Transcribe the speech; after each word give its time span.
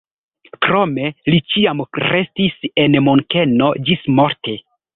Krome 0.67 1.03
li 1.33 1.41
ĉiam 1.51 1.85
restis 2.05 2.67
en 2.87 2.99
Munkeno 3.11 3.71
ĝismorte. 3.91 4.61